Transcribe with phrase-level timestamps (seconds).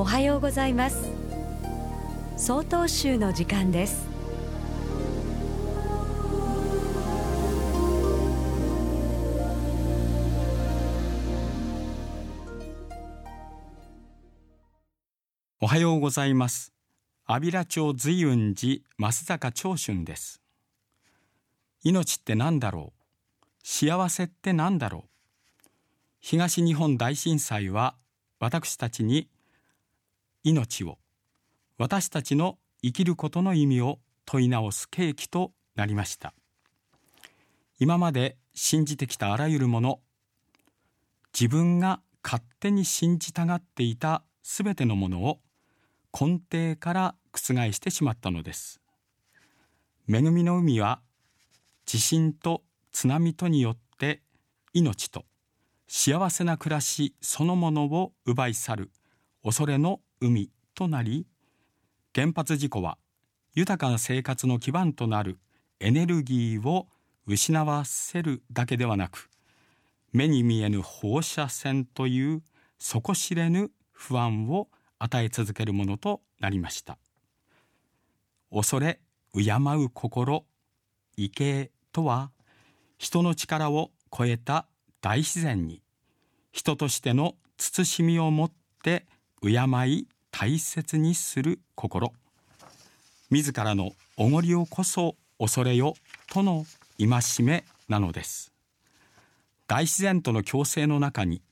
[0.00, 1.10] おはようございます。
[2.38, 4.08] 総統集の時間です。
[15.60, 16.72] おはようございます。
[17.26, 20.40] 安平町随雲寺増坂長春です。
[21.84, 23.42] 命って何だろう？
[23.62, 25.68] 幸せって何だろう？
[26.20, 27.96] 東日本大震災は
[28.38, 29.28] 私たちに
[30.42, 30.98] 命を
[31.78, 36.34] 私たちの生きることの意味を問い直す契機となりました。
[37.78, 40.00] 今まで信じてきたあらゆるもの
[41.32, 45.40] 自分が勝手に信じたがっていたすべてのものを
[46.12, 48.80] 根底から覆してしまったのです。
[50.08, 51.00] 恵みの海は
[51.86, 54.22] 地震と津波とによって
[54.72, 55.24] 命と
[55.86, 58.90] 幸せな暮らしそのものを奪い去る
[59.42, 61.26] 恐れの海となり
[62.14, 62.98] 原発事故は
[63.54, 65.38] 豊かな生活の基盤となる
[65.80, 66.88] エネルギーを
[67.26, 69.30] 失わせるだけではなく
[70.12, 72.42] 目に見えぬ放射線という
[72.78, 74.68] 底知れぬ不安を
[74.98, 76.98] 与え続けるものとなりました。
[78.52, 79.00] 恐れ
[79.32, 80.44] 敬う心
[81.16, 82.30] 畏敬とは
[82.98, 84.66] 人の力を超えた
[85.00, 85.80] 大自然に
[86.52, 89.06] 人としての慎みを持って
[89.42, 89.56] 敬
[89.88, 92.12] い大切にする心。
[93.30, 95.94] 自らのおごりをこそ恐れよ
[96.30, 96.66] との
[96.98, 98.52] 戒めなのです。
[99.66, 101.42] 大自然との共生の中に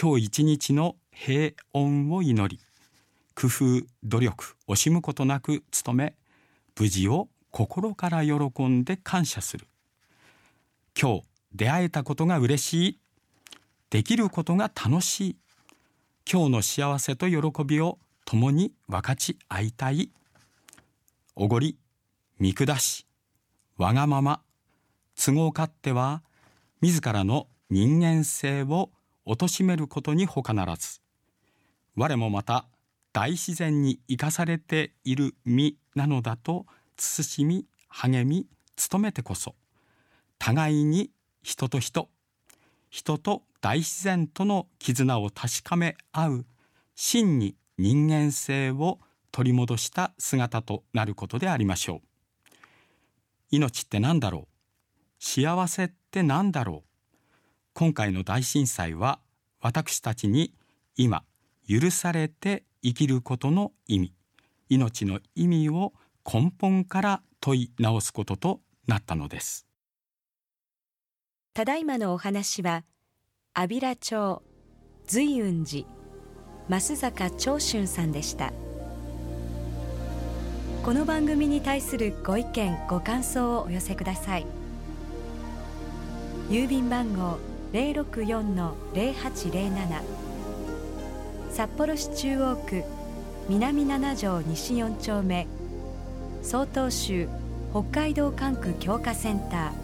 [0.00, 2.60] 今日一日の平穏を祈り
[3.34, 6.14] 工夫努力惜しむことなく努め
[6.78, 9.66] 無事を心から喜んで感謝する。
[11.00, 11.22] 今日
[11.54, 12.98] 出会えたことが嬉しい。
[13.90, 15.36] できることが楽しい。
[16.30, 20.10] 今日の幸せと喜びを共に分かち合いたい。
[21.36, 21.76] おごり
[22.38, 23.06] 見下し
[23.76, 24.40] わがまま。
[25.16, 26.22] 都合勝手は
[26.80, 28.90] 自らの人間性を
[29.26, 31.00] 貶めることに他ならず。
[31.94, 32.64] 我もまた
[33.12, 36.64] 大自然に生かされている身なのだと
[36.96, 38.46] 慎み励み
[38.90, 39.54] 努めてこそ。
[40.38, 41.10] 互いに
[41.42, 42.08] 人と人
[42.94, 46.46] 人と大自然との絆を確かめ合う
[46.94, 49.00] 真に人間性を
[49.32, 52.00] 取り戻した姿となることでありましょう。
[53.50, 54.46] 命って何だろう？
[55.18, 56.88] 幸せって何だろう？
[57.72, 59.18] 今回の大震災は
[59.60, 60.54] 私たちに
[60.94, 61.24] 今
[61.68, 64.12] 許されて生きることの意味。
[64.68, 65.94] 命の意味を
[66.24, 69.66] 根本から問い直すこととなったのです。
[71.54, 72.82] ただいまのお話は
[73.54, 74.42] 安平町
[75.06, 75.86] 随雲寺
[76.68, 78.52] 増坂長春さんでした。
[80.84, 84.46] この番組に対するご意見ご感想をお寄せください。
[86.50, 87.38] 郵便番号
[87.72, 90.02] 064-0807
[91.52, 92.82] 札幌市中央区
[93.48, 95.46] 南七条西4丁目
[96.42, 97.28] 曹洞州
[97.70, 99.83] 北海道管区強化センター。